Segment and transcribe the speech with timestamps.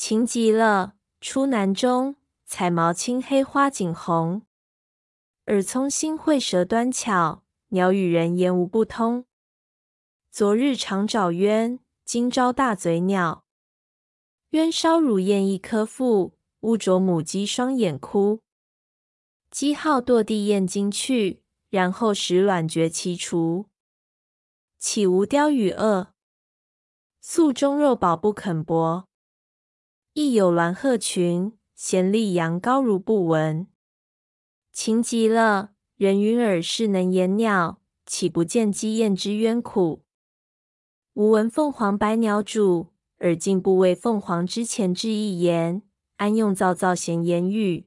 [0.00, 2.16] 情极了，出南中，
[2.46, 4.40] 彩毛青黑花锦红。
[5.48, 9.26] 耳聪心慧舌端巧，鸟语人言无不通。
[10.30, 13.44] 昨日常爪鸢，今朝大嘴鸟。
[14.52, 18.40] 鸢烧乳燕一颗腹，乌啄母鸡双眼哭。
[19.50, 23.66] 鸡号堕地燕惊去，然后使卵绝其雏。
[24.78, 26.14] 岂无雕与鳄？
[27.20, 29.09] 宿中肉饱不肯薄。
[30.12, 33.68] 亦有鸾鹤群，衔立羊羔如不闻。
[34.72, 40.02] 情极了，人云耳是能言鸟，岂不见鸡燕之冤苦？
[41.14, 45.82] 吾闻凤凰百鸟主，尔竟不为凤凰之前之一言，
[46.16, 47.86] 安用造造闲言语？